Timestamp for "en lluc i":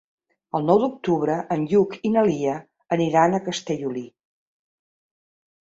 1.55-2.11